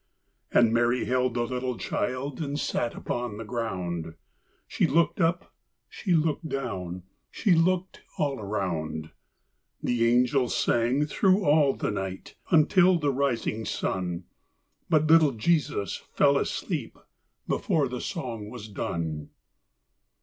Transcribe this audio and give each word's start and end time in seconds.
And 0.51 0.73
Mary 0.73 1.05
held 1.05 1.35
the 1.35 1.43
little 1.43 1.77
child 1.77 2.41
And 2.41 2.59
sat 2.59 2.95
upon 2.95 3.37
the 3.37 3.45
ground; 3.45 4.15
She 4.67 4.87
looked 4.87 5.21
up, 5.21 5.53
she 5.89 6.13
looked 6.15 6.49
down, 6.49 7.03
She 7.29 7.51
looked 7.51 8.01
all 8.17 8.39
around. 8.39 9.11
The 9.83 10.09
angels 10.11 10.57
sang 10.57 11.05
thro' 11.05 11.43
all 11.45 11.75
the 11.75 11.91
night 11.91 12.33
Until 12.49 12.97
the 12.97 13.13
rising 13.13 13.63
sun, 13.63 14.23
But 14.89 15.05
little 15.05 15.33
Jesus 15.33 15.97
fell 16.15 16.35
asleep 16.35 16.97
Before 17.47 17.87
the 17.87 18.01
song 18.01 18.49
was 18.49 18.67
done. 18.69 19.29